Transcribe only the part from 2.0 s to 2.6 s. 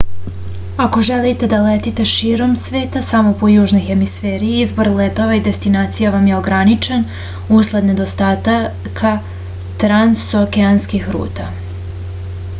širom